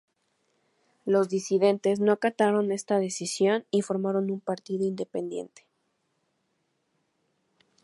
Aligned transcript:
Los 1.05 1.29
disidentes 1.29 1.99
no 1.99 2.11
acataron 2.11 2.71
esta 2.71 2.97
decisión 2.97 3.65
y 3.69 3.83
formaron 3.83 4.31
un 4.31 4.39
partido 4.39 4.83
independiente. 4.87 5.67